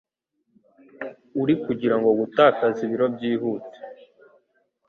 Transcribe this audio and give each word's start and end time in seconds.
Uri 1.41 1.53
kugira 1.63 1.95
ngo 1.97 2.09
gutakaza 2.19 2.79
ibiro 2.87 3.05
byihute. 3.15 3.77